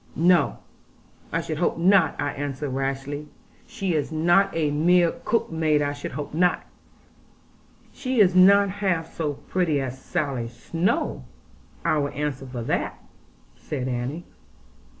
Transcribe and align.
'No, 0.15 0.57
I 1.31 1.41
should 1.41 1.59
hope 1.59 1.77
not,' 1.77 2.15
I 2.19 2.31
answered 2.31 2.71
rashly; 2.71 3.27
'she 3.67 3.93
is 3.93 4.11
not 4.11 4.49
a 4.55 4.71
mere 4.71 5.11
cook 5.25 5.51
maid 5.51 5.83
I 5.83 5.93
should 5.93 6.13
hope.' 6.13 6.33
'She 7.93 8.19
is 8.19 8.33
not 8.33 8.71
half 8.71 9.13
so 9.13 9.33
pretty 9.35 9.79
as 9.79 10.01
Sally 10.01 10.47
Snowe; 10.47 11.23
I 11.85 11.99
will 11.99 12.09
answer 12.13 12.47
for 12.47 12.63
that,' 12.63 12.97
said 13.55 13.87
Annie. 13.87 14.25